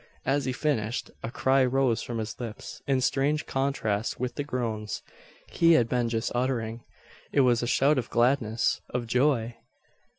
As 0.25 0.45
he 0.45 0.51
finished, 0.51 1.11
a 1.21 1.29
cry 1.29 1.63
rose 1.63 2.01
from 2.01 2.17
his 2.17 2.39
lips, 2.39 2.81
in 2.87 3.01
strange 3.01 3.45
contrast 3.45 4.19
with 4.19 4.33
the 4.33 4.43
groans 4.43 5.03
he 5.51 5.73
had 5.73 5.87
been 5.87 6.09
just 6.09 6.31
uttering. 6.33 6.83
It 7.31 7.41
was 7.41 7.61
a 7.61 7.67
shout 7.67 7.99
of 7.99 8.09
gladness, 8.09 8.81
of 8.89 9.05
joy! 9.05 9.57